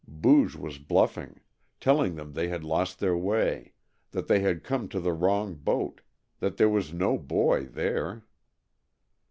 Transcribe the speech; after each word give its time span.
Booge 0.07 0.55
was 0.55 0.79
bluffing 0.79 1.41
telling 1.79 2.15
them 2.15 2.33
they 2.33 2.47
had 2.47 2.63
lost 2.63 2.97
their 2.97 3.15
way, 3.15 3.73
that 4.09 4.25
they 4.27 4.39
had 4.39 4.63
come 4.63 4.89
to 4.89 4.99
the 4.99 5.13
wrong 5.13 5.53
boat, 5.53 6.01
that 6.39 6.57
there 6.57 6.69
was 6.69 6.91
no 6.91 7.19
boy 7.19 7.67
there. 7.67 8.23